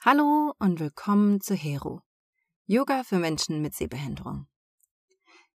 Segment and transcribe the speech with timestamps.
[0.00, 2.02] Hallo und willkommen zu Hero,
[2.66, 4.46] Yoga für Menschen mit Sehbehinderung.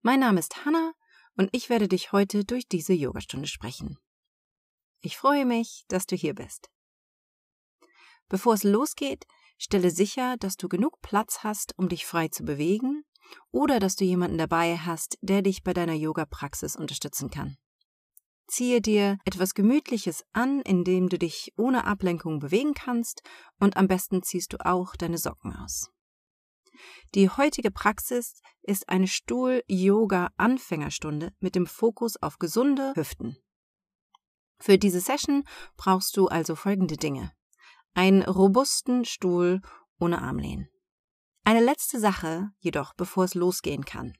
[0.00, 0.94] Mein Name ist Hanna
[1.36, 3.98] und ich werde dich heute durch diese Yogastunde sprechen.
[5.02, 6.70] Ich freue mich, dass du hier bist.
[8.30, 9.26] Bevor es losgeht,
[9.58, 13.04] stelle sicher, dass du genug Platz hast, um dich frei zu bewegen
[13.50, 17.58] oder dass du jemanden dabei hast, der dich bei deiner Yoga-Praxis unterstützen kann.
[18.50, 23.22] Ziehe dir etwas Gemütliches an, in dem du dich ohne Ablenkung bewegen kannst
[23.60, 25.92] und am besten ziehst du auch deine Socken aus.
[27.14, 33.36] Die heutige Praxis ist eine Stuhl-Yoga-Anfängerstunde mit dem Fokus auf gesunde Hüften.
[34.58, 35.44] Für diese Session
[35.76, 37.30] brauchst du also folgende Dinge.
[37.94, 39.60] Einen robusten Stuhl
[40.00, 40.68] ohne Armlehnen.
[41.44, 44.14] Eine letzte Sache jedoch, bevor es losgehen kann.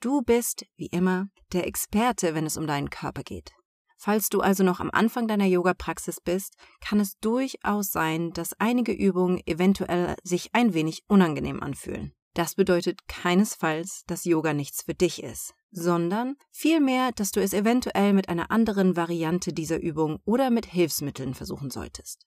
[0.00, 3.52] Du bist, wie immer, der Experte, wenn es um deinen Körper geht.
[3.96, 8.92] Falls du also noch am Anfang deiner Yoga-Praxis bist, kann es durchaus sein, dass einige
[8.92, 12.12] Übungen eventuell sich ein wenig unangenehm anfühlen.
[12.34, 18.12] Das bedeutet keinesfalls, dass Yoga nichts für dich ist, sondern vielmehr, dass du es eventuell
[18.12, 22.26] mit einer anderen Variante dieser Übung oder mit Hilfsmitteln versuchen solltest.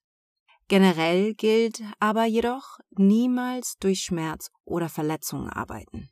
[0.67, 6.09] Generell gilt aber jedoch niemals durch Schmerz oder Verletzungen arbeiten.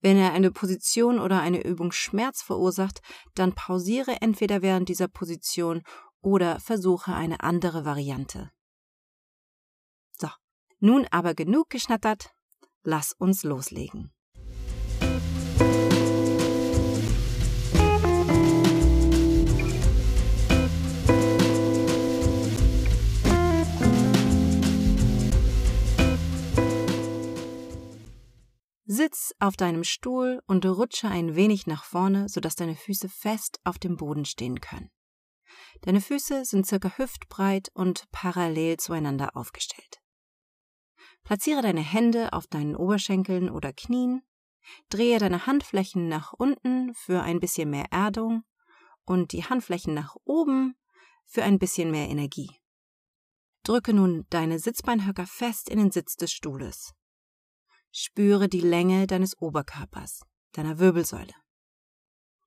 [0.00, 3.00] Wenn er eine Position oder eine Übung Schmerz verursacht,
[3.34, 5.82] dann pausiere entweder während dieser Position
[6.20, 8.50] oder versuche eine andere Variante.
[10.12, 10.28] So,
[10.78, 12.30] nun aber genug geschnattert,
[12.82, 14.12] lass uns loslegen.
[28.92, 33.78] Sitz auf deinem Stuhl und rutsche ein wenig nach vorne, sodass deine Füße fest auf
[33.78, 34.90] dem Boden stehen können.
[35.82, 40.00] Deine Füße sind circa hüftbreit und parallel zueinander aufgestellt.
[41.22, 44.22] Platziere deine Hände auf deinen Oberschenkeln oder Knien,
[44.88, 48.42] drehe deine Handflächen nach unten für ein bisschen mehr Erdung
[49.04, 50.74] und die Handflächen nach oben
[51.26, 52.50] für ein bisschen mehr Energie.
[53.62, 56.92] Drücke nun deine Sitzbeinhöcker fest in den Sitz des Stuhles.
[57.92, 60.20] Spüre die Länge deines Oberkörpers,
[60.52, 61.34] deiner Wirbelsäule.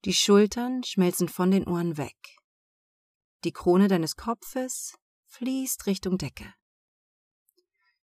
[0.05, 2.17] Die Schultern schmelzen von den Ohren weg.
[3.43, 4.95] Die Krone deines Kopfes
[5.25, 6.53] fließt Richtung Decke.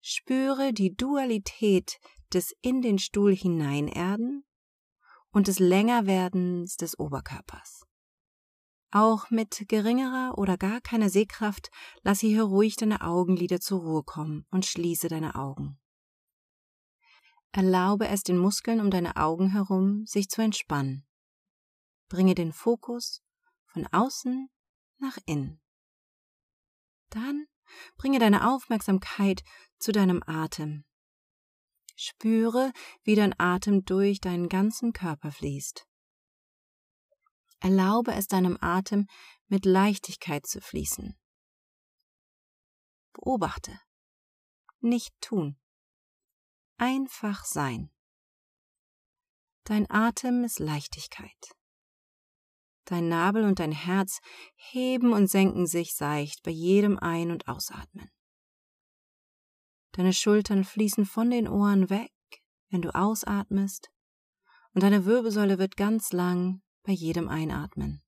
[0.02, 2.00] Spüre die Dualität
[2.34, 4.46] des in den Stuhl hineinerden
[5.32, 7.84] und des Längerwerdens des Oberkörpers.
[8.92, 11.70] Auch mit geringerer oder gar keiner Sehkraft
[12.02, 15.80] lasse hier ruhig deine Augenlider zur Ruhe kommen und schließe deine Augen.
[17.58, 21.08] Erlaube es den Muskeln um deine Augen herum, sich zu entspannen.
[22.08, 23.24] Bringe den Fokus
[23.66, 24.48] von außen
[25.00, 25.60] nach innen.
[27.10, 27.48] Dann
[27.96, 29.42] bringe deine Aufmerksamkeit
[29.80, 30.86] zu deinem Atem.
[31.96, 35.88] Spüre, wie dein Atem durch deinen ganzen Körper fließt.
[37.60, 39.08] Erlaube es deinem Atem
[39.48, 41.18] mit Leichtigkeit zu fließen.
[43.14, 43.82] Beobachte,
[44.80, 45.58] nicht tun
[46.78, 47.92] einfach sein.
[49.64, 51.52] Dein Atem ist Leichtigkeit.
[52.86, 54.20] Dein Nabel und dein Herz
[54.56, 58.10] heben und senken sich seicht bei jedem Ein- und Ausatmen.
[59.92, 62.14] Deine Schultern fließen von den Ohren weg,
[62.70, 63.90] wenn du ausatmest,
[64.74, 68.04] und deine Wirbelsäule wird ganz lang bei jedem Einatmen.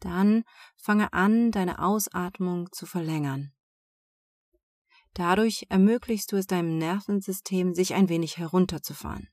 [0.00, 0.44] Dann
[0.76, 3.52] fange an, deine Ausatmung zu verlängern.
[5.14, 9.28] Dadurch ermöglichst du es deinem Nervensystem, sich ein wenig herunterzufahren.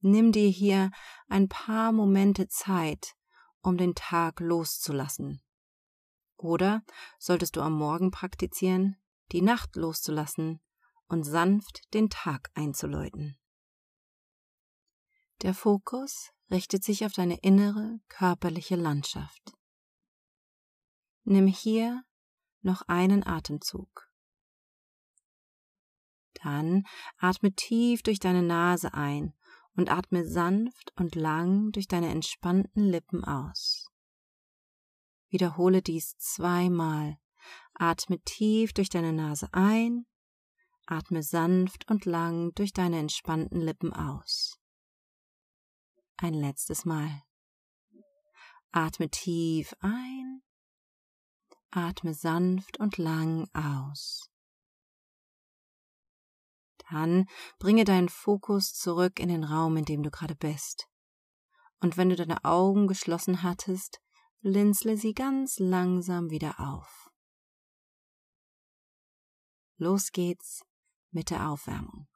[0.00, 0.90] Nimm dir hier
[1.28, 3.14] ein paar Momente Zeit,
[3.60, 5.40] um den Tag loszulassen.
[6.36, 6.82] Oder
[7.18, 8.96] solltest du am Morgen praktizieren,
[9.30, 10.60] die Nacht loszulassen
[11.06, 13.38] und sanft den Tag einzuläuten.
[15.42, 19.52] Der Fokus richtet sich auf deine innere körperliche Landschaft.
[21.24, 22.02] Nimm hier
[22.64, 24.08] noch einen Atemzug.
[26.42, 26.84] Dann
[27.18, 29.34] atme tief durch deine Nase ein
[29.76, 33.88] und atme sanft und lang durch deine entspannten Lippen aus.
[35.28, 37.18] Wiederhole dies zweimal.
[37.74, 40.06] Atme tief durch deine Nase ein,
[40.86, 44.58] atme sanft und lang durch deine entspannten Lippen aus.
[46.18, 47.22] Ein letztes Mal.
[48.72, 50.42] Atme tief ein
[51.72, 54.30] Atme sanft und lang aus.
[56.90, 57.26] Dann
[57.58, 60.86] bringe deinen Fokus zurück in den Raum, in dem du gerade bist.
[61.80, 64.00] Und wenn du deine Augen geschlossen hattest,
[64.40, 67.02] blinzle sie ganz langsam wieder auf.
[69.82, 70.62] los geht's
[71.10, 72.06] mit der Aufwärmung.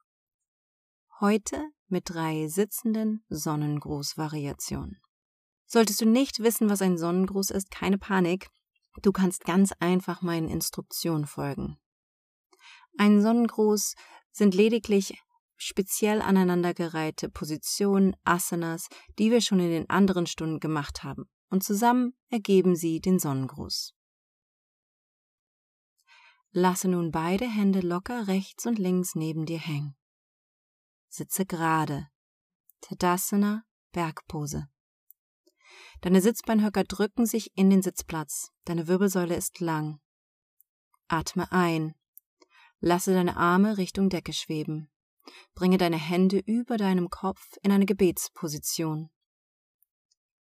[1.19, 5.01] Heute mit drei sitzenden Sonnengrußvariationen.
[5.65, 8.47] Solltest du nicht wissen, was ein Sonnengruß ist, keine Panik.
[9.01, 11.77] Du kannst ganz einfach meinen Instruktionen folgen.
[12.97, 13.95] Ein Sonnengruß
[14.31, 15.17] sind lediglich
[15.55, 22.13] speziell aneinandergereihte Positionen, Asanas, die wir schon in den anderen Stunden gemacht haben, und zusammen
[22.29, 23.93] ergeben sie den Sonnengruß.
[26.51, 29.95] Lasse nun beide Hände locker rechts und links neben dir hängen.
[31.07, 32.07] Sitze gerade.
[32.81, 34.69] Tadasana, Bergpose.
[36.01, 38.51] Deine Sitzbeinhöcker drücken sich in den Sitzplatz.
[38.65, 39.99] Deine Wirbelsäule ist lang.
[41.07, 41.95] Atme ein.
[42.79, 44.89] Lasse deine Arme Richtung Decke schweben.
[45.55, 49.09] Bringe deine Hände über deinem Kopf in eine Gebetsposition.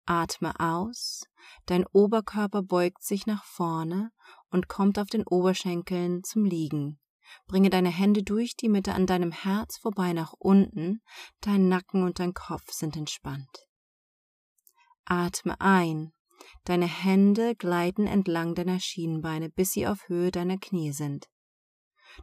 [0.04, 1.24] Atme aus,
[1.66, 4.10] dein Oberkörper beugt sich nach vorne
[4.50, 6.98] und kommt auf den Oberschenkeln zum Liegen.
[7.46, 11.02] Bringe deine Hände durch die Mitte an deinem Herz vorbei nach unten,
[11.40, 13.67] dein Nacken und dein Kopf sind entspannt.
[15.10, 16.12] Atme ein,
[16.64, 21.30] deine Hände gleiten entlang deiner Schienbeine, bis sie auf Höhe deiner Knie sind.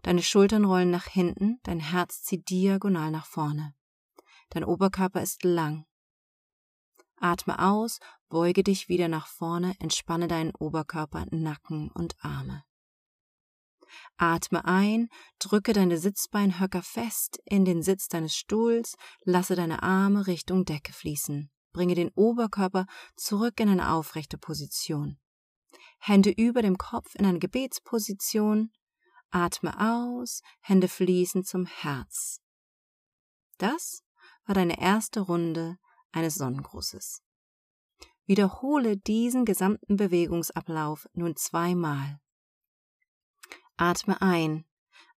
[0.04, 3.74] Deine Schultern rollen nach hinten, dein Herz zieht diagonal nach vorne.
[4.52, 5.86] Dein Oberkörper ist lang.
[7.18, 8.00] Atme aus,
[8.30, 12.64] beuge dich wieder nach vorne, entspanne deinen Oberkörper, Nacken und Arme.
[14.18, 15.10] Atme ein,
[15.40, 21.50] drücke deine Sitzbeinhöcker fest in den Sitz deines Stuhls, lasse deine Arme Richtung Decke fließen.
[21.76, 22.86] Bringe den Oberkörper
[23.18, 25.20] zurück in eine aufrechte Position.
[26.00, 28.72] Hände über dem Kopf in eine Gebetsposition,
[29.30, 32.40] Atme aus, Hände fließen zum Herz.
[33.58, 34.06] Das
[34.46, 35.78] war deine erste Runde
[36.14, 37.22] eines Sonnengrußes.
[38.26, 42.22] Wiederhole diesen gesamten Bewegungsablauf nun zweimal.
[43.76, 44.64] Atme ein,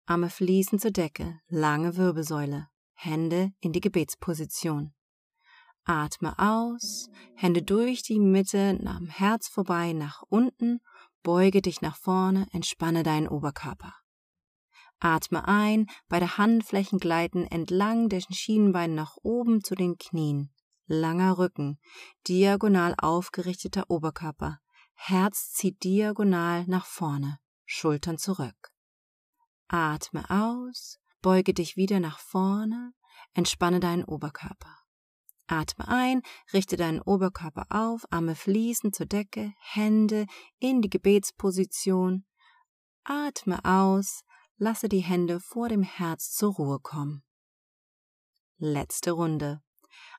[0.07, 4.93] Arme fließen zur Decke, lange Wirbelsäule, Hände in die Gebetsposition.
[5.89, 10.81] Atme aus, Hände durch die Mitte am Herz vorbei nach unten,
[11.23, 13.95] beuge dich nach vorne, entspanne deinen Oberkörper.
[15.01, 20.53] Atme ein, beide Handflächen gleiten entlang der Schienenbeine nach oben zu den Knien.
[20.89, 21.79] Langer Rücken,
[22.27, 24.59] diagonal aufgerichteter Oberkörper.
[24.93, 28.73] Herz zieht diagonal nach vorne, Schultern zurück.
[29.69, 32.93] Atme aus, beuge dich wieder nach vorne,
[33.33, 34.78] entspanne deinen Oberkörper.
[35.49, 36.23] Atme ein,
[36.53, 40.27] richte deinen Oberkörper auf, Arme fließen zur Decke, Hände
[40.59, 42.27] in die Gebetsposition.
[43.05, 44.25] Atme aus,
[44.59, 47.23] lasse die Hände vor dem Herz zur Ruhe kommen.
[48.59, 49.63] Letzte Runde.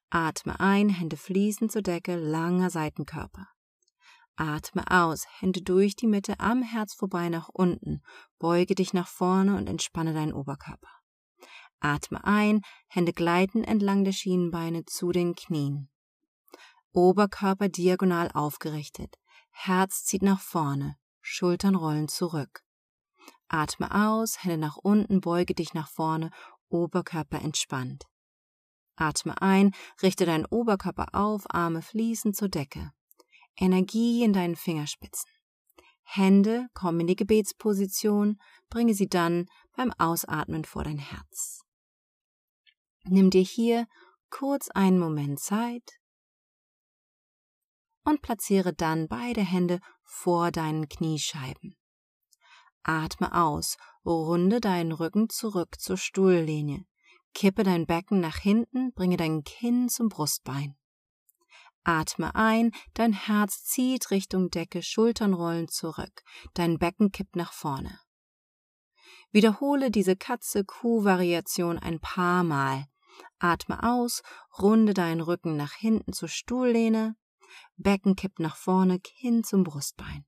[0.09, 3.47] Atme ein, Hände fließen zur Decke, langer Seitenkörper.
[4.35, 8.01] Atme aus, Hände durch die Mitte am Herz vorbei nach unten,
[8.39, 10.98] beuge dich nach vorne und entspanne deinen Oberkörper.
[11.79, 15.89] Atme ein, Hände gleiten entlang der Schienenbeine zu den Knien.
[16.91, 19.15] Oberkörper diagonal aufgerichtet,
[19.51, 22.63] Herz zieht nach vorne, Schultern rollen zurück.
[23.47, 26.31] Atme aus, Hände nach unten, beuge dich nach vorne,
[26.69, 28.05] Oberkörper entspannt.
[28.95, 29.71] Atme ein,
[30.01, 32.91] richte deinen Oberkörper auf, Arme fließen zur Decke.
[33.55, 35.29] Energie in deinen Fingerspitzen.
[36.03, 38.39] Hände kommen in die Gebetsposition,
[38.69, 41.61] bringe sie dann beim Ausatmen vor dein Herz.
[43.05, 43.87] Nimm dir hier
[44.29, 45.99] kurz einen Moment Zeit
[48.03, 51.75] und platziere dann beide Hände vor deinen Kniescheiben.
[52.83, 56.85] Atme aus, runde deinen Rücken zurück zur Stuhllinie.
[57.33, 60.75] Kippe dein Becken nach hinten, bringe dein Kinn zum Brustbein.
[61.83, 67.99] Atme ein, dein Herz zieht Richtung Decke, Schultern rollen zurück, dein Becken kippt nach vorne.
[69.31, 72.85] Wiederhole diese Katze-Kuh-Variation ein paar Mal.
[73.37, 74.21] Atme aus,
[74.57, 77.15] runde deinen Rücken nach hinten zur Stuhllehne,
[77.77, 80.25] Becken kippt nach vorne, Kinn zum Brustbein.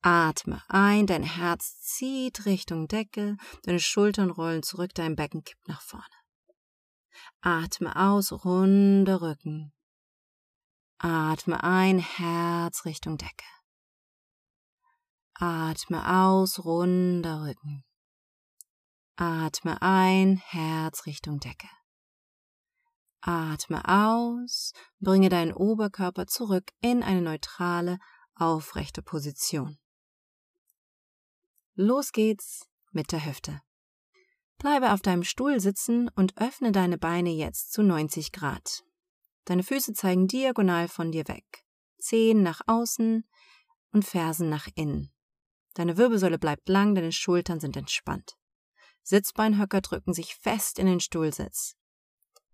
[0.00, 5.82] Atme ein, dein Herz zieht Richtung Decke, deine Schultern rollen zurück, dein Becken kippt nach
[5.82, 6.04] vorne.
[7.40, 9.72] Atme aus, runder Rücken.
[10.98, 13.46] Atme ein, Herz Richtung Decke.
[15.34, 17.84] Atme aus, runder Rücken.
[19.20, 21.66] Atme ein, Herz Richtung Decke.
[23.20, 27.98] Atme aus, bringe deinen Oberkörper zurück in eine neutrale,
[28.36, 29.76] aufrechte Position.
[31.74, 33.60] Los geht's mit der Hüfte.
[34.56, 38.84] Bleibe auf deinem Stuhl sitzen und öffne deine Beine jetzt zu 90 Grad.
[39.46, 41.64] Deine Füße zeigen diagonal von dir weg.
[41.98, 43.28] Zehen nach außen
[43.90, 45.12] und Fersen nach innen.
[45.74, 48.38] Deine Wirbelsäule bleibt lang, deine Schultern sind entspannt.
[49.08, 51.76] Sitzbeinhöcker drücken sich fest in den Stuhlsitz.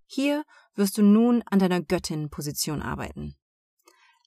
[0.06, 0.44] Hier
[0.76, 3.34] wirst du nun an deiner Göttinnenposition arbeiten.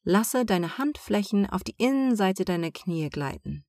[0.03, 3.65] Lasse deine Handflächen auf die Innenseite deiner Knie gleiten.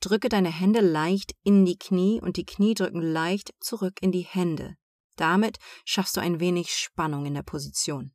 [0.00, 4.26] Drücke deine Hände leicht in die Knie und die Knie drücken leicht zurück in die
[4.26, 4.74] Hände.
[5.14, 8.12] Damit schaffst du ein wenig Spannung in der Position.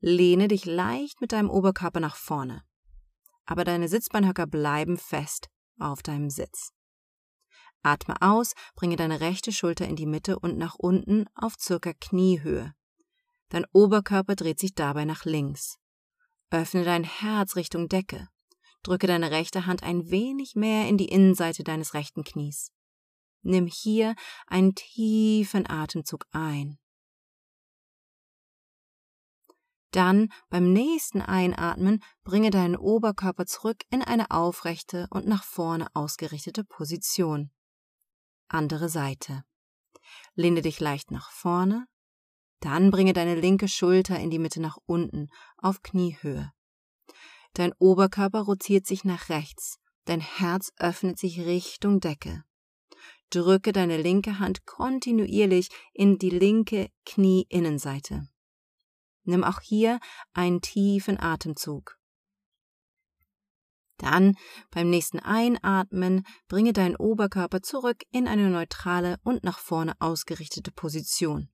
[0.00, 2.62] Lehne dich leicht mit deinem Oberkörper nach vorne.
[3.44, 6.72] Aber deine Sitzbeinhöcker bleiben fest auf deinem Sitz.
[7.84, 12.74] Atme aus, bringe deine rechte Schulter in die Mitte und nach unten auf circa Kniehöhe.
[13.50, 15.78] Dein Oberkörper dreht sich dabei nach links.
[16.50, 18.28] Öffne dein Herz Richtung Decke.
[18.82, 22.70] Drücke deine rechte Hand ein wenig mehr in die Innenseite deines rechten Knies.
[23.42, 24.14] Nimm hier
[24.46, 26.78] einen tiefen Atemzug ein.
[29.90, 36.64] Dann beim nächsten Einatmen bringe deinen Oberkörper zurück in eine aufrechte und nach vorne ausgerichtete
[36.64, 37.52] Position.
[38.48, 39.44] Andere Seite.
[40.34, 41.86] Lehne dich leicht nach vorne,
[42.60, 46.52] dann bringe deine linke Schulter in die Mitte nach unten auf Kniehöhe.
[47.52, 52.44] Dein Oberkörper rotiert sich nach rechts, dein Herz öffnet sich Richtung Decke.
[53.30, 58.28] Drücke deine linke Hand kontinuierlich in die linke Knieinnenseite.
[59.24, 60.00] Nimm auch hier
[60.32, 61.98] einen tiefen Atemzug.
[63.98, 64.36] Dann
[64.70, 71.48] beim nächsten Einatmen bringe deinen Oberkörper zurück in eine neutrale und nach vorne ausgerichtete Position.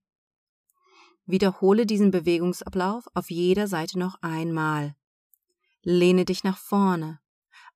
[1.27, 4.97] Wiederhole diesen Bewegungsablauf auf jeder Seite noch einmal.
[5.83, 7.21] Lehne dich nach vorne.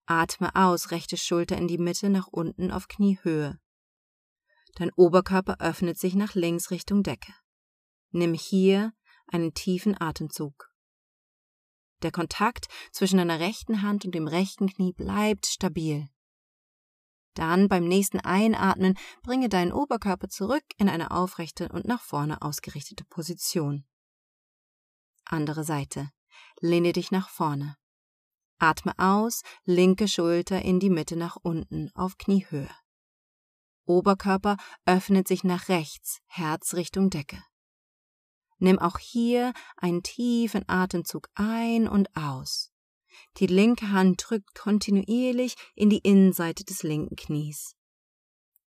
[0.07, 3.59] Atme aus, rechte Schulter in die Mitte, nach unten auf Kniehöhe.
[4.75, 7.33] Dein Oberkörper öffnet sich nach links Richtung Decke.
[8.11, 8.93] Nimm hier
[9.29, 10.74] einen tiefen Atemzug.
[12.03, 16.09] Der Kontakt zwischen deiner rechten Hand und dem rechten Knie bleibt stabil.
[17.35, 23.05] Dann beim nächsten Einatmen bringe deinen Oberkörper zurück in eine aufrechte und nach vorne ausgerichtete
[23.05, 23.85] Position.
[25.25, 26.11] Andere Seite.
[26.61, 27.77] Lehne dich nach vorne.
[28.59, 32.71] Atme aus, linke Schulter in die Mitte nach unten auf Kniehöhe.
[33.87, 37.43] Oberkörper öffnet sich nach rechts, Herz Richtung Decke.
[38.59, 42.71] Nimm auch hier einen tiefen Atemzug ein und aus.
[43.39, 47.75] Die linke Hand drückt kontinuierlich in die Innenseite des linken Knies.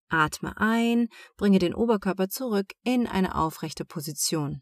[0.10, 4.62] Atme ein, bringe den Oberkörper zurück in eine aufrechte Position.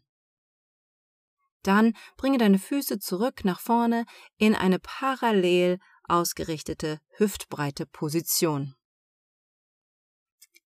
[1.62, 4.04] Dann bringe deine Füße zurück nach vorne
[4.38, 8.74] in eine parallel ausgerichtete, hüftbreite Position.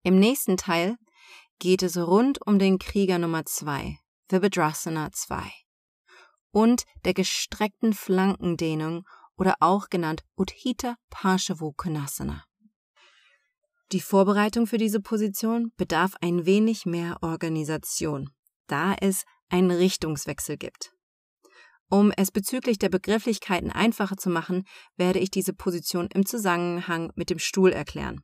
[0.03, 0.97] Im nächsten Teil
[1.59, 5.51] geht es rund um den Krieger Nummer 2, Vibhadrasana 2
[6.51, 9.05] und der gestreckten Flankendehnung
[9.37, 12.45] oder auch genannt Utthita Parshavokkonasana.
[13.93, 18.31] Die Vorbereitung für diese Position bedarf ein wenig mehr Organisation,
[18.67, 20.93] da es einen Richtungswechsel gibt.
[21.91, 24.65] Um es bezüglich der Begrifflichkeiten einfacher zu machen,
[24.97, 28.23] werde ich diese Position im Zusammenhang mit dem Stuhl erklären.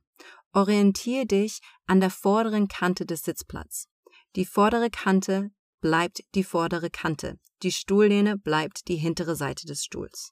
[0.51, 3.87] Orientiere dich an der vorderen Kante des Sitzplatzes.
[4.35, 10.31] Die vordere Kante bleibt die vordere Kante, die Stuhllehne bleibt die hintere Seite des Stuhls.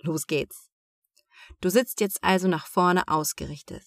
[0.00, 0.68] Los geht's.
[1.60, 3.84] Du sitzt jetzt also nach vorne ausgerichtet.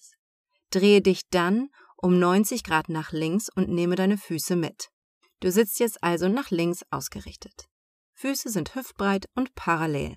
[0.70, 4.88] Drehe dich dann um 90 Grad nach links und nehme deine Füße mit.
[5.40, 7.68] Du sitzt jetzt also nach links ausgerichtet.
[8.14, 10.16] Füße sind hüftbreit und parallel.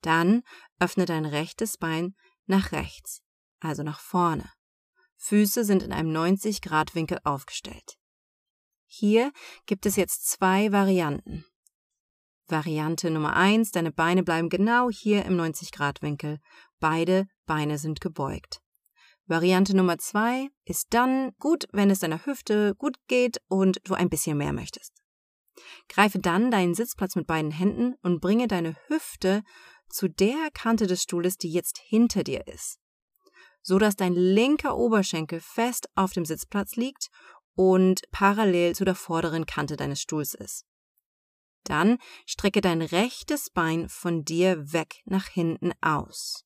[0.00, 0.42] Dann
[0.78, 2.14] öffne dein rechtes Bein
[2.46, 3.20] nach rechts,
[3.60, 4.50] also nach vorne.
[5.16, 7.98] Füße sind in einem 90 Grad Winkel aufgestellt.
[8.98, 9.30] Hier
[9.66, 11.44] gibt es jetzt zwei Varianten.
[12.48, 16.38] Variante Nummer eins: deine Beine bleiben genau hier im 90-Grad-Winkel.
[16.80, 18.62] Beide Beine sind gebeugt.
[19.26, 24.08] Variante Nummer zwei ist dann gut, wenn es deiner Hüfte gut geht und du ein
[24.08, 24.94] bisschen mehr möchtest.
[25.90, 29.42] Greife dann deinen Sitzplatz mit beiden Händen und bringe deine Hüfte
[29.90, 32.78] zu der Kante des Stuhles, die jetzt hinter dir ist,
[33.60, 37.10] so dass dein linker Oberschenkel fest auf dem Sitzplatz liegt
[37.56, 40.64] und parallel zu der vorderen Kante deines Stuhls ist.
[41.64, 46.44] Dann strecke dein rechtes Bein von dir weg nach hinten aus.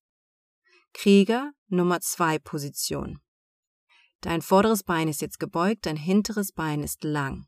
[0.94, 3.20] Krieger Nummer 2 Position.
[4.22, 7.46] Dein vorderes Bein ist jetzt gebeugt, dein hinteres Bein ist lang.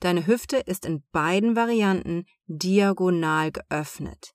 [0.00, 4.32] Deine Hüfte ist in beiden Varianten diagonal geöffnet.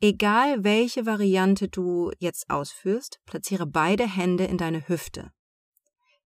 [0.00, 5.32] Egal welche Variante du jetzt ausführst, platziere beide Hände in deine Hüfte.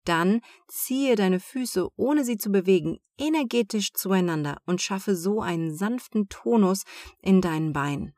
[0.05, 6.29] Dann ziehe deine Füße, ohne sie zu bewegen, energetisch zueinander und schaffe so einen sanften
[6.29, 6.83] Tonus
[7.21, 8.15] in deinen Beinen.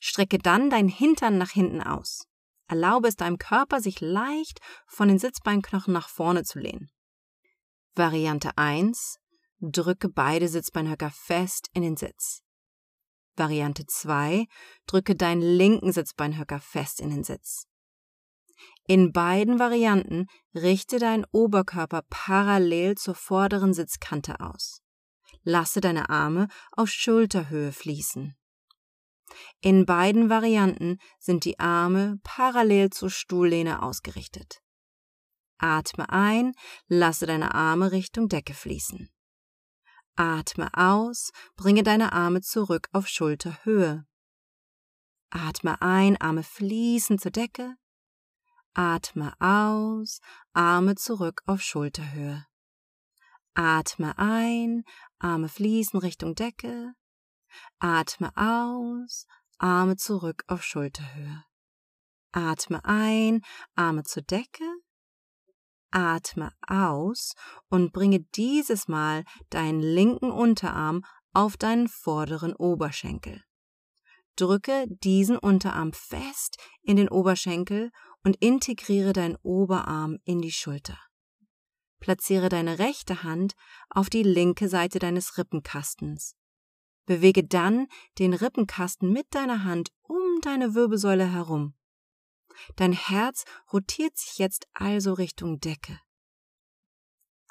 [0.00, 2.24] Strecke dann dein Hintern nach hinten aus.
[2.68, 6.90] Erlaube es deinem Körper, sich leicht von den Sitzbeinknochen nach vorne zu lehnen.
[7.94, 9.18] Variante 1.
[9.60, 12.42] Drücke beide Sitzbeinhöcker fest in den Sitz.
[13.36, 14.46] Variante 2.
[14.86, 17.66] Drücke deinen linken Sitzbeinhöcker fest in den Sitz.
[18.88, 24.80] In beiden Varianten richte deinen Oberkörper parallel zur vorderen Sitzkante aus.
[25.42, 28.34] Lasse deine Arme auf Schulterhöhe fließen.
[29.60, 34.62] In beiden Varianten sind die Arme parallel zur Stuhllehne ausgerichtet.
[35.58, 36.54] Atme ein,
[36.86, 39.10] lasse deine Arme Richtung Decke fließen.
[40.16, 44.06] Atme aus, bringe deine Arme zurück auf Schulterhöhe.
[45.28, 47.76] Atme ein, Arme fließen zur Decke.
[48.78, 50.20] Atme aus,
[50.52, 52.46] Arme zurück auf Schulterhöhe.
[53.54, 54.84] Atme ein,
[55.18, 56.92] Arme fließen Richtung Decke.
[57.80, 59.26] Atme aus,
[59.58, 61.42] Arme zurück auf Schulterhöhe.
[62.30, 63.40] Atme ein,
[63.74, 64.62] Arme zur Decke.
[65.90, 67.32] Atme aus
[67.70, 73.42] und bringe dieses Mal deinen linken Unterarm auf deinen vorderen Oberschenkel.
[74.36, 77.90] Drücke diesen Unterarm fest in den Oberschenkel
[78.24, 80.98] und integriere deinen Oberarm in die Schulter.
[82.00, 83.54] Platziere deine rechte Hand
[83.90, 86.36] auf die linke Seite deines Rippenkastens.
[87.06, 91.74] Bewege dann den Rippenkasten mit deiner Hand um deine Wirbelsäule herum.
[92.76, 95.98] Dein Herz rotiert sich jetzt also Richtung Decke.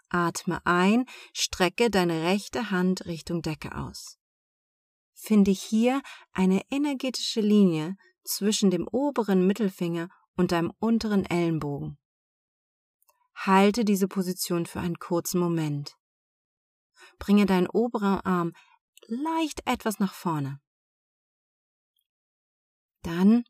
[0.09, 4.17] Atme ein, strecke deine rechte Hand Richtung Decke aus.
[5.13, 11.97] Finde hier eine energetische Linie zwischen dem oberen Mittelfinger und deinem unteren Ellenbogen.
[13.35, 15.97] Halte diese Position für einen kurzen Moment.
[17.19, 18.53] Bringe deinen oberen Arm
[19.07, 20.59] leicht etwas nach vorne.
[23.03, 23.43] Dann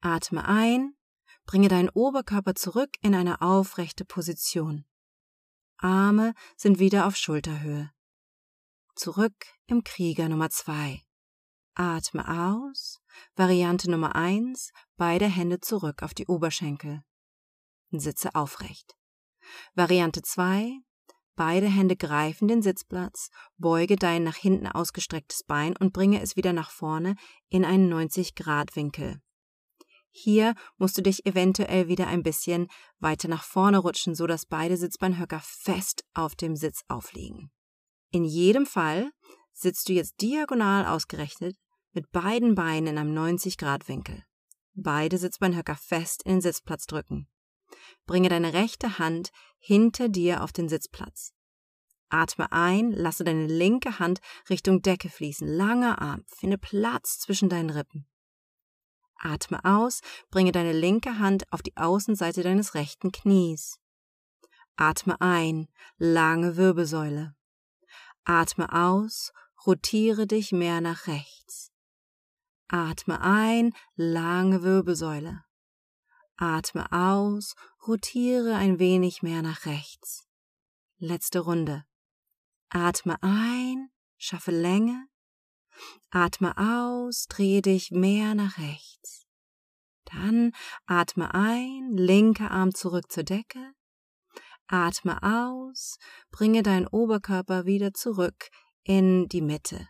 [0.00, 0.96] atme ein,
[1.46, 4.86] bringe deinen Oberkörper zurück in eine aufrechte Position.
[5.76, 7.90] Arme sind wieder auf Schulterhöhe.
[8.94, 9.34] Zurück
[9.66, 11.03] im Krieger Nummer zwei.
[11.74, 13.00] Atme aus.
[13.36, 14.70] Variante Nummer eins.
[14.96, 17.02] Beide Hände zurück auf die Oberschenkel.
[17.90, 18.96] Sitze aufrecht.
[19.74, 20.78] Variante zwei.
[21.36, 26.52] Beide Hände greifen den Sitzplatz, beuge dein nach hinten ausgestrecktes Bein und bringe es wieder
[26.52, 27.16] nach vorne
[27.48, 29.20] in einen 90-Grad-Winkel.
[30.12, 32.68] Hier musst du dich eventuell wieder ein bisschen
[33.00, 37.50] weiter nach vorne rutschen, so dass beide Sitzbeinhöcker fest auf dem Sitz aufliegen.
[38.12, 39.10] In jedem Fall
[39.52, 41.56] sitzt du jetzt diagonal ausgerechnet
[41.94, 44.24] mit beiden Beinen in einem 90-Grad-Winkel.
[44.74, 47.28] Beide Sitzbeinhöcker fest in den Sitzplatz drücken.
[48.06, 51.32] Bringe deine rechte Hand hinter dir auf den Sitzplatz.
[52.10, 55.48] Atme ein, lasse deine linke Hand Richtung Decke fließen.
[55.48, 58.06] Langer Arm, finde Platz zwischen deinen Rippen.
[59.16, 63.78] Atme aus, bringe deine linke Hand auf die Außenseite deines rechten Knies.
[64.76, 67.34] Atme ein, lange Wirbelsäule.
[68.24, 69.32] Atme aus,
[69.66, 71.73] rotiere dich mehr nach rechts.
[72.68, 75.44] Atme ein, lange Wirbelsäule.
[76.36, 77.54] Atme aus,
[77.86, 80.26] rotiere ein wenig mehr nach rechts.
[80.98, 81.84] Letzte Runde.
[82.70, 85.06] Atme ein, schaffe Länge.
[86.10, 89.26] Atme aus, drehe dich mehr nach rechts.
[90.04, 90.52] Dann
[90.86, 93.72] atme ein, linker Arm zurück zur Decke.
[94.66, 95.98] Atme aus,
[96.30, 98.48] bringe deinen Oberkörper wieder zurück
[98.82, 99.88] in die Mitte.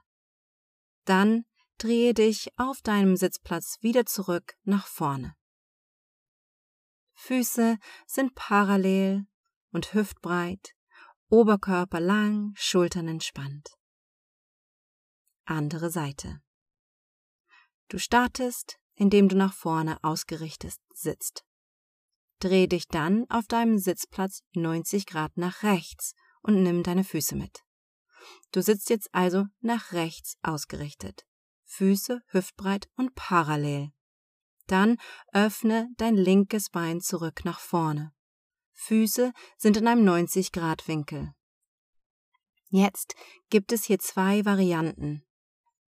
[1.04, 1.44] Dann
[1.78, 5.34] drehe dich auf deinem Sitzplatz wieder zurück nach vorne.
[7.14, 9.26] Füße sind parallel
[9.70, 10.74] und hüftbreit,
[11.28, 13.76] Oberkörper lang, Schultern entspannt.
[15.46, 16.40] Andere Seite.
[17.88, 21.44] Du startest, indem du nach vorne ausgerichtet sitzt.
[22.40, 27.62] Dreh dich dann auf deinem Sitzplatz 90 Grad nach rechts und nimm deine Füße mit.
[28.52, 31.26] Du sitzt jetzt also nach rechts ausgerichtet.
[31.76, 33.90] Füße hüftbreit und parallel.
[34.68, 34.96] Dann
[35.32, 38.12] öffne dein linkes Bein zurück nach vorne.
[38.74, 41.32] Füße sind in einem 90 Grad Winkel.
[42.68, 43.16] Jetzt
[43.50, 45.24] gibt es hier zwei Varianten.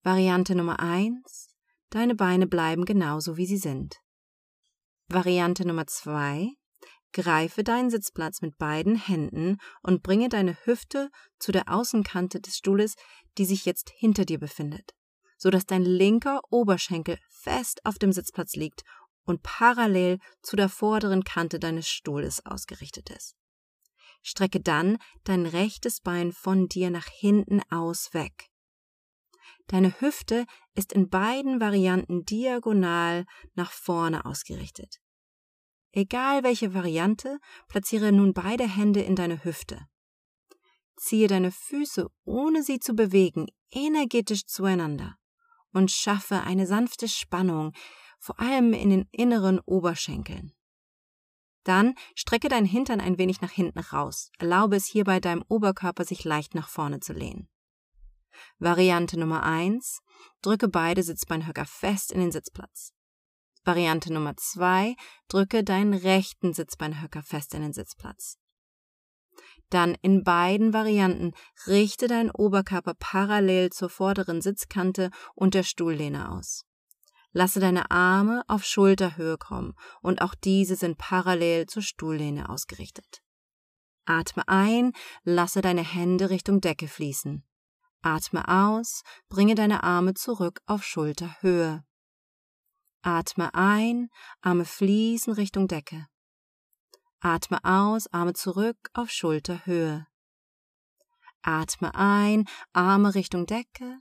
[0.02, 1.50] Variante Nummer eins:
[1.90, 3.98] Deine Beine bleiben genauso wie sie sind.
[5.10, 6.54] Variante Nummer zwei:
[7.12, 12.96] Greife deinen Sitzplatz mit beiden Händen und bringe deine Hüfte zu der Außenkante des Stuhles,
[13.38, 14.96] die sich jetzt hinter dir befindet
[15.38, 18.84] so dass dein linker Oberschenkel fest auf dem Sitzplatz liegt
[19.26, 23.36] und parallel zu der vorderen Kante deines Stuhles ausgerichtet ist.
[24.22, 28.50] Strecke dann dein rechtes Bein von dir nach hinten aus weg.
[29.68, 30.46] Deine Hüfte
[30.76, 35.00] ist in beiden Varianten diagonal nach vorne ausgerichtet.
[35.92, 39.88] Egal welche Variante, platziere nun beide Hände in deine Hüfte.
[40.98, 45.18] Ziehe deine Füße, ohne sie zu bewegen, energetisch zueinander
[45.76, 47.74] und schaffe eine sanfte Spannung,
[48.18, 50.54] vor allem in den inneren Oberschenkeln.
[51.66, 54.32] Dann strecke dein Hintern ein wenig nach hinten raus.
[54.40, 57.50] Erlaube es hierbei deinem Oberkörper sich leicht nach vorne zu lehnen.
[58.58, 60.02] Variante Nummer 1.
[60.42, 62.94] Drücke beide Sitzbeinhöcker fest in den Sitzplatz.
[63.64, 64.96] Variante Nummer 2.
[65.28, 68.38] Drücke deinen rechten Sitzbeinhöcker fest in den Sitzplatz.
[69.76, 71.34] Dann in beiden Varianten
[71.68, 76.64] richte deinen Oberkörper parallel zur vorderen Sitzkante und der Stuhllehne aus.
[77.34, 83.22] Lasse deine Arme auf Schulterhöhe kommen und auch diese sind parallel zur Stuhllehne ausgerichtet.
[84.06, 84.94] Atme ein,
[85.26, 87.44] lasse deine Hände Richtung Decke fließen.
[88.02, 91.84] Atme aus, bringe deine Arme zurück auf Schulterhöhe.
[93.02, 94.08] Atme ein,
[94.40, 96.08] Arme fließen Richtung Decke.
[97.20, 100.08] Atme aus, Arme zurück auf Schulterhöhe.
[101.42, 104.00] Atme ein, Arme Richtung Decke.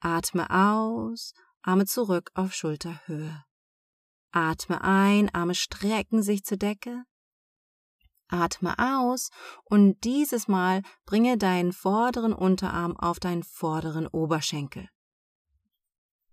[0.00, 3.44] Atme aus, Arme zurück auf Schulterhöhe.
[4.32, 7.04] Atme ein, Arme strecken sich zur Decke.
[8.28, 9.30] Atme aus
[9.64, 14.88] und dieses Mal bringe deinen vorderen Unterarm auf deinen vorderen Oberschenkel.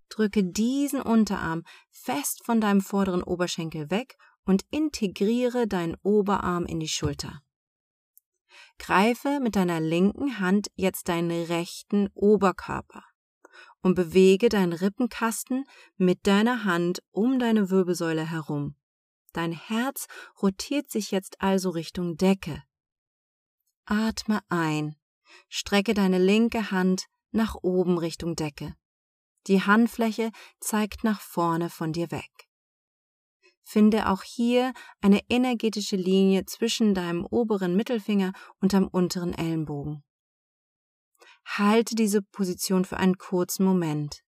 [0.08, 4.16] Drücke diesen Unterarm fest von deinem vorderen Oberschenkel weg
[4.48, 7.42] und integriere deinen Oberarm in die Schulter.
[8.78, 13.04] Greife mit deiner linken Hand jetzt deinen rechten Oberkörper
[13.82, 15.64] und bewege deinen Rippenkasten
[15.98, 18.74] mit deiner Hand um deine Wirbelsäule herum.
[19.34, 20.06] Dein Herz
[20.40, 22.62] rotiert sich jetzt also Richtung Decke.
[23.84, 24.96] Atme ein.
[25.50, 28.74] Strecke deine linke Hand nach oben Richtung Decke.
[29.46, 32.47] Die Handfläche zeigt nach vorne von dir weg.
[33.70, 40.02] Finde auch hier eine energetische Linie zwischen deinem oberen Mittelfinger und deinem unteren Ellenbogen.
[41.44, 44.24] Halte diese Position für einen kurzen Moment.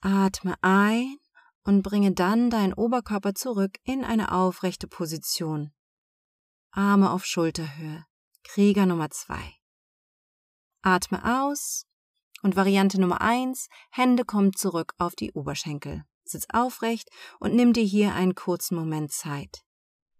[0.00, 1.16] Atme ein
[1.62, 5.72] und bringe dann deinen Oberkörper zurück in eine aufrechte Position.
[6.72, 8.04] Arme auf Schulterhöhe.
[8.42, 9.54] Krieger Nummer zwei.
[10.82, 11.86] Atme aus
[12.42, 13.68] und Variante Nummer eins.
[13.92, 16.04] Hände kommen zurück auf die Oberschenkel.
[16.28, 17.08] Sitz aufrecht
[17.40, 19.62] und nimm dir hier einen kurzen Moment Zeit.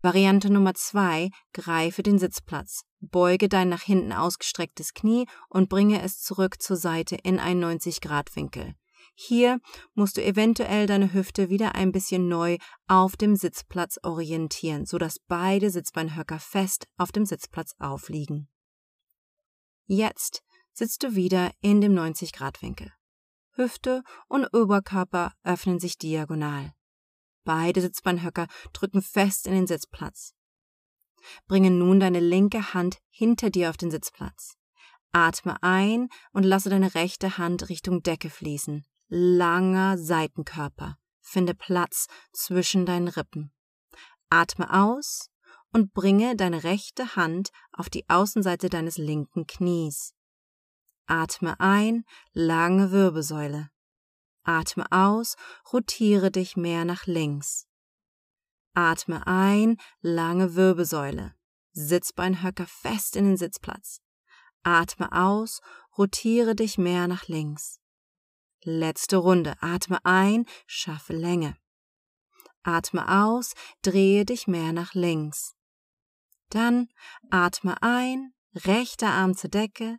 [0.03, 6.21] Variante Nummer zwei, greife den Sitzplatz, beuge dein nach hinten ausgestrecktes Knie und bringe es
[6.21, 8.75] zurück zur Seite in einen 90-Grad-Winkel.
[9.15, 9.61] Hier
[9.95, 15.71] musst du eventuell deine Hüfte wieder ein bisschen neu auf dem Sitzplatz orientieren, sodass beide
[15.71, 18.49] Sitzbeinhöcker fest auf dem Sitzplatz aufliegen.
[19.87, 20.43] Jetzt
[20.73, 22.93] sitzt du wieder in dem 90-Grad-Winkel.
[23.57, 26.73] Hüfte und Oberkörper öffnen sich diagonal.
[27.45, 30.35] Beide Sitzbeinhöcker drücken fest in den Sitzplatz.
[31.47, 34.57] Bringe nun deine linke Hand hinter dir auf den Sitzplatz.
[35.13, 38.85] Atme ein und lasse deine rechte Hand Richtung Decke fließen.
[39.09, 40.99] Langer Seitenkörper.
[41.21, 43.53] Finde Platz zwischen deinen Rippen.
[44.29, 45.31] Atme aus
[45.73, 50.16] und bringe deine rechte Hand auf die Außenseite deines linken Knies.
[51.07, 53.71] Atme ein, lange Wirbelsäule.
[54.43, 55.37] Atme aus,
[55.73, 57.67] rotiere dich mehr nach links.
[58.75, 61.35] Atme ein, lange Wirbelsäule.
[61.73, 64.01] Sitzbeinhöcker fest in den Sitzplatz.
[64.63, 65.61] Atme aus,
[65.97, 67.81] rotiere dich mehr nach links.
[68.63, 69.55] Letzte Runde.
[69.61, 71.57] Atme ein, schaffe Länge.
[72.65, 75.55] Atme aus, drehe dich mehr nach links.
[76.51, 76.89] Dann
[77.31, 79.99] atme ein, rechter Arm zur Decke,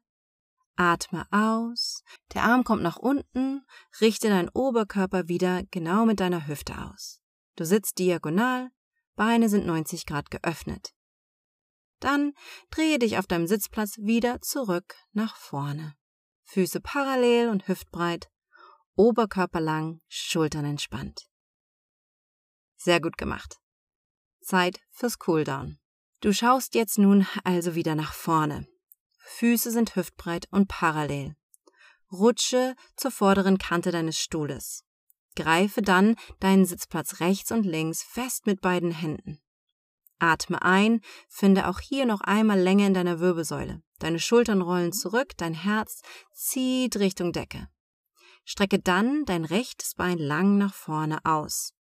[0.78, 2.04] Atme aus.
[2.34, 3.66] Der Arm kommt nach unten.
[4.00, 7.20] Richte deinen Oberkörper wieder genau mit deiner Hüfte aus.
[7.56, 8.70] Du sitzt diagonal.
[9.16, 10.94] Beine sind 90 Grad geöffnet.
[12.00, 12.34] Dann
[12.70, 15.96] drehe dich auf deinem Sitzplatz wieder zurück nach vorne.
[16.44, 18.30] Füße parallel und hüftbreit.
[18.96, 21.28] Oberkörper lang, Schultern entspannt.
[22.76, 23.58] Sehr gut gemacht.
[24.42, 25.80] Zeit fürs Cooldown.
[26.22, 28.68] Du schaust jetzt nun also wieder nach vorne.
[29.28, 31.36] Füße sind hüftbreit und parallel.
[32.12, 34.84] Rutsche zur vorderen Kante deines Stuhles.
[35.36, 39.40] Greife dann deinen Sitzplatz rechts und links fest mit beiden Händen.
[40.18, 43.84] Atme ein, finde auch hier noch einmal Länge in deiner Wirbelsäule.
[44.00, 46.02] Deine Schultern rollen zurück, dein Herz
[46.34, 47.68] zieht Richtung Decke.
[48.46, 51.74] Strecke dann dein rechtes Bein lang nach vorne aus.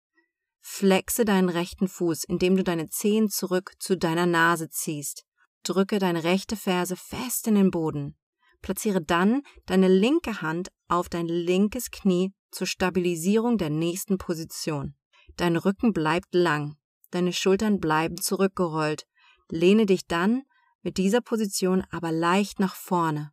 [0.60, 5.26] Flexe deinen rechten Fuß, indem du deine Zehen zurück zu deiner Nase ziehst.
[5.64, 8.16] Drücke deine rechte Ferse fest in den Boden.
[8.62, 14.94] Platziere dann deine linke Hand auf dein linkes Knie zur Stabilisierung der nächsten Position.
[15.36, 16.76] Dein Rücken bleibt lang,
[17.10, 19.06] deine Schultern bleiben zurückgerollt.
[19.50, 20.42] Lehne dich dann
[20.82, 23.32] mit dieser Position aber leicht nach vorne.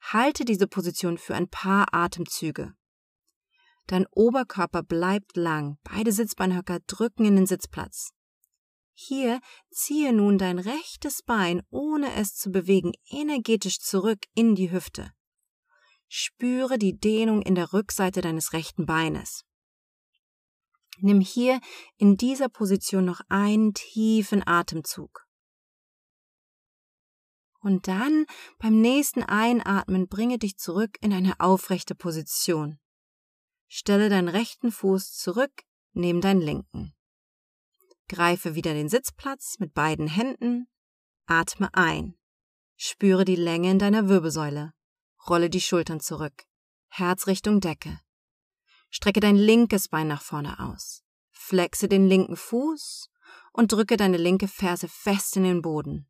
[0.00, 2.74] Halte diese Position für ein paar Atemzüge.
[3.86, 8.12] Dein Oberkörper bleibt lang, beide Sitzbeinhöcker drücken in den Sitzplatz.
[9.02, 15.10] Hier ziehe nun dein rechtes Bein, ohne es zu bewegen, energetisch zurück in die Hüfte.
[16.06, 19.46] Spüre die Dehnung in der Rückseite deines rechten Beines.
[20.98, 21.62] Nimm hier
[21.96, 25.26] in dieser Position noch einen tiefen Atemzug.
[27.60, 28.26] Und dann
[28.58, 32.78] beim nächsten Einatmen bringe dich zurück in eine aufrechte Position.
[33.66, 35.62] Stelle deinen rechten Fuß zurück
[35.94, 36.94] neben deinen linken.
[38.10, 40.66] Greife wieder den Sitzplatz mit beiden Händen.
[41.26, 42.18] Atme ein.
[42.76, 44.72] Spüre die Länge in deiner Wirbelsäule.
[45.28, 46.42] Rolle die Schultern zurück.
[46.88, 48.00] Herz Richtung Decke.
[48.90, 51.04] Strecke dein linkes Bein nach vorne aus.
[51.30, 53.08] Flexe den linken Fuß
[53.52, 56.08] und drücke deine linke Ferse fest in den Boden.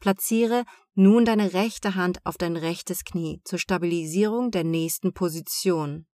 [0.00, 6.08] Platziere nun deine rechte Hand auf dein rechtes Knie zur Stabilisierung der nächsten Position.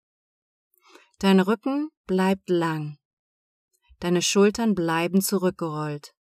[1.19, 2.97] Dein Rücken bleibt lang.
[4.01, 6.15] Deine Schultern bleiben zurückgerollt.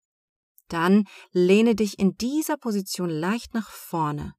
[0.67, 4.35] Dann lehne dich in dieser Position leicht nach vorne.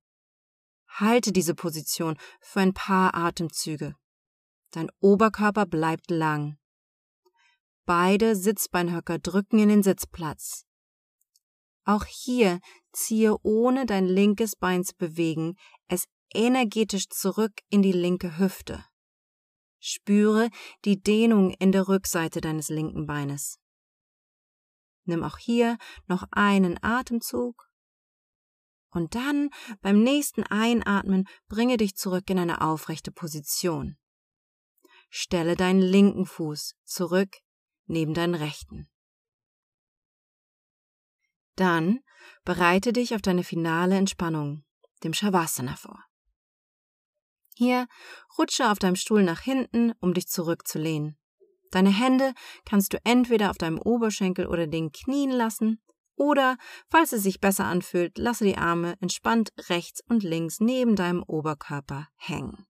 [0.86, 3.96] Halte diese Position für ein paar Atemzüge.
[4.70, 6.56] Dein Oberkörper bleibt lang.
[7.84, 10.64] Beide Sitzbeinhöcker drücken in den Sitzplatz.
[11.84, 12.60] Auch hier
[12.92, 15.56] ziehe ohne dein linkes Bein zu bewegen
[15.88, 18.84] es energetisch zurück in die linke Hüfte.
[19.80, 20.50] Spüre
[20.84, 23.58] die Dehnung in der Rückseite deines linken Beines.
[25.04, 27.70] Nimm auch hier noch einen Atemzug
[28.90, 33.96] und dann beim nächsten Einatmen bringe dich zurück in eine aufrechte Position.
[35.08, 37.30] Stelle deinen linken Fuß zurück
[37.86, 38.88] neben deinen rechten.
[41.56, 42.00] Dann
[42.44, 44.64] bereite dich auf deine finale Entspannung,
[45.02, 46.09] dem Shavasana, vor.
[47.60, 47.88] Hier
[48.38, 51.18] rutsche auf deinem Stuhl nach hinten, um dich zurückzulehnen.
[51.70, 52.32] Deine Hände
[52.64, 55.78] kannst du entweder auf deinem Oberschenkel oder den Knien lassen,
[56.16, 56.56] oder,
[56.88, 62.08] falls es sich besser anfühlt, lasse die Arme entspannt rechts und links neben deinem Oberkörper
[62.16, 62.64] hängen.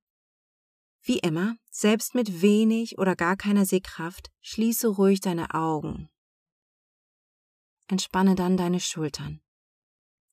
[1.03, 6.11] Wie immer, selbst mit wenig oder gar keiner Sehkraft, schließe ruhig deine Augen.
[7.87, 9.41] Entspanne dann deine Schultern.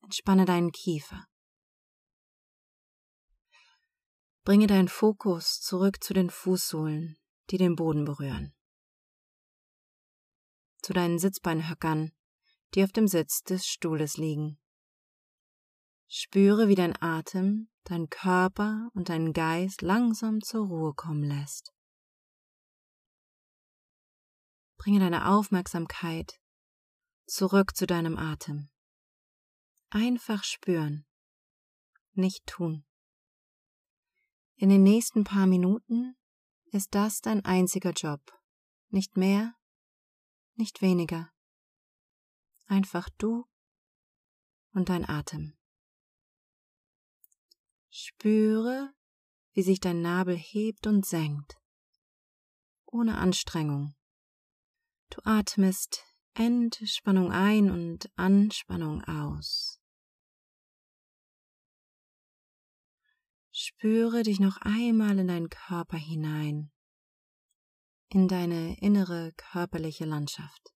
[0.02, 1.28] Entspanne deinen Kiefer.
[4.48, 7.18] Bringe deinen Fokus zurück zu den Fußsohlen,
[7.50, 8.54] die den Boden berühren.
[10.80, 12.12] Zu deinen Sitzbeinhöckern,
[12.72, 14.58] die auf dem Sitz des Stuhles liegen.
[16.06, 21.74] Spüre, wie dein Atem deinen Körper und deinen Geist langsam zur Ruhe kommen lässt.
[24.78, 26.40] Bringe deine Aufmerksamkeit
[27.26, 28.70] zurück zu deinem Atem.
[29.90, 31.04] Einfach spüren,
[32.14, 32.87] nicht tun.
[34.58, 36.14] In den nächsten paar Minuten
[36.72, 38.20] ist das dein einziger Job,
[38.90, 39.54] nicht mehr,
[40.54, 41.30] nicht weniger
[42.68, 43.46] einfach du
[44.72, 45.56] und dein Atem.
[47.90, 48.94] Spüre,
[49.52, 51.58] wie sich dein Nabel hebt und senkt,
[52.86, 53.94] ohne Anstrengung.
[55.10, 59.77] Du atmest Entspannung ein und Anspannung aus.
[63.68, 66.72] Spüre dich noch einmal in deinen Körper hinein,
[68.08, 70.72] in deine innere körperliche Landschaft.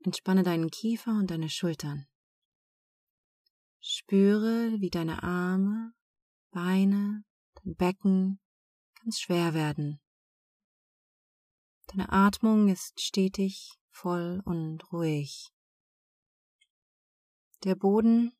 [0.00, 2.08] Entspanne deinen Kiefer und deine Schultern.
[3.78, 5.94] Spüre, wie deine Arme,
[6.50, 7.24] Beine,
[7.62, 8.40] dein Becken
[9.00, 10.00] ganz schwer werden.
[11.86, 15.52] Deine Atmung ist stetig, voll und ruhig.
[17.62, 18.32] Der Boden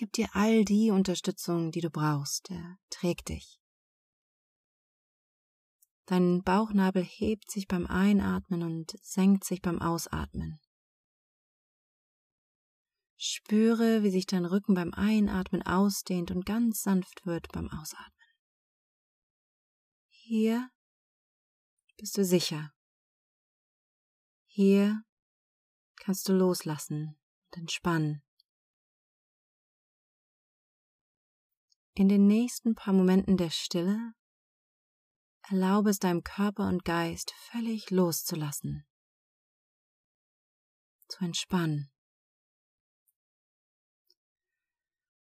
[0.00, 2.50] gibt dir all die Unterstützung, die du brauchst.
[2.50, 3.60] Er trägt dich.
[6.06, 10.58] Dein Bauchnabel hebt sich beim Einatmen und senkt sich beim Ausatmen.
[13.18, 18.30] Spüre, wie sich dein Rücken beim Einatmen ausdehnt und ganz sanft wird beim Ausatmen.
[20.08, 20.70] Hier
[21.98, 22.72] bist du sicher.
[24.46, 25.02] Hier
[25.96, 27.18] kannst du loslassen
[27.50, 28.22] und entspannen.
[32.00, 34.14] In den nächsten paar Momenten der Stille
[35.50, 38.86] Erlaube es deinem Körper und Geist völlig loszulassen,
[41.08, 41.92] zu entspannen.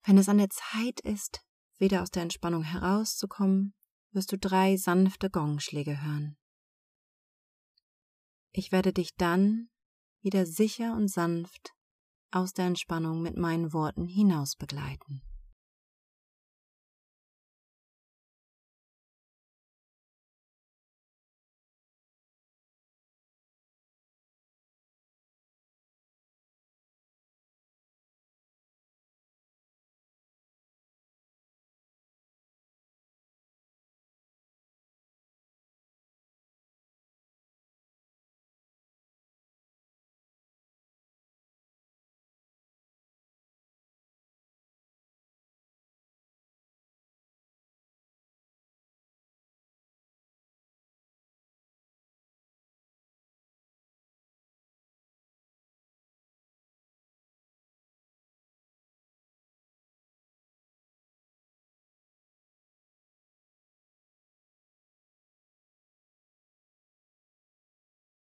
[0.04, 1.46] Wenn es an der Zeit ist,
[1.78, 3.74] wieder aus der Entspannung herauszukommen,
[4.12, 6.36] wirst du drei sanfte Gongschläge hören.
[8.52, 9.70] Ich werde dich dann
[10.20, 11.74] wieder sicher und sanft
[12.32, 15.22] aus der Entspannung mit meinen Worten hinaus begleiten.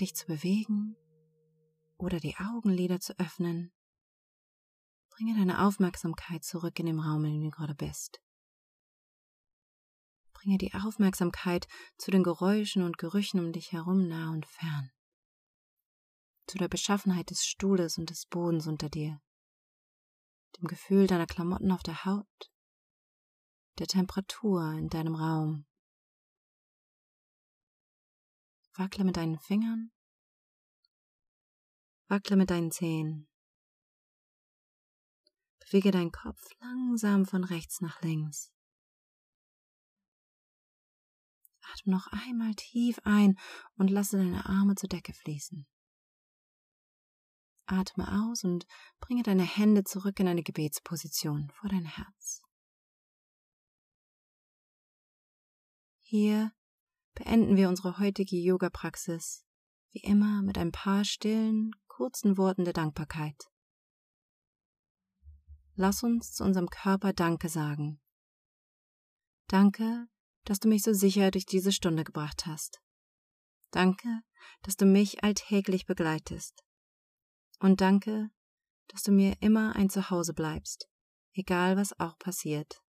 [0.00, 0.96] dich zu bewegen
[1.96, 3.72] oder die Augenlider zu öffnen,
[5.10, 8.20] bringe deine Aufmerksamkeit zurück in den Raum, in dem du gerade bist.
[10.32, 14.90] Bringe die Aufmerksamkeit zu den Geräuschen und Gerüchen um dich herum nah und fern,
[16.46, 19.20] zu der Beschaffenheit des Stuhles und des Bodens unter dir,
[20.58, 22.52] dem Gefühl deiner Klamotten auf der Haut,
[23.80, 25.67] der Temperatur in deinem Raum
[28.78, 29.90] Wackle mit deinen Fingern.
[32.06, 33.28] Wackle mit deinen Zehen.
[35.58, 38.52] Bewege deinen Kopf langsam von rechts nach links.
[41.60, 43.36] Atme noch einmal tief ein
[43.74, 45.66] und lasse deine Arme zur Decke fließen.
[47.66, 48.66] Atme aus und
[49.00, 52.42] bringe deine Hände zurück in eine Gebetsposition vor dein Herz.
[56.00, 56.52] Hier
[57.18, 59.44] beenden wir unsere heutige Yoga-Praxis
[59.90, 63.36] wie immer mit ein paar stillen, kurzen Worten der Dankbarkeit.
[65.74, 68.00] Lass uns zu unserem Körper Danke sagen.
[69.48, 70.06] Danke,
[70.44, 72.80] dass du mich so sicher durch diese Stunde gebracht hast.
[73.72, 74.20] Danke,
[74.62, 76.62] dass du mich alltäglich begleitest.
[77.58, 78.30] Und danke,
[78.88, 80.88] dass du mir immer ein Zuhause bleibst,
[81.32, 82.82] egal was auch passiert.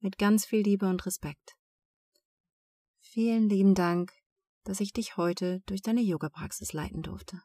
[0.00, 1.56] Mit ganz viel Liebe und Respekt.
[3.14, 4.10] Vielen lieben Dank,
[4.64, 7.42] dass ich dich heute durch deine Yoga-Praxis leiten durfte.